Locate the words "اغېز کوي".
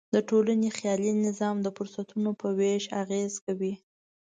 3.01-3.73